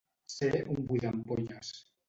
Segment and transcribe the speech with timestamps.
[0.35, 1.73] Ser un buidaampolles.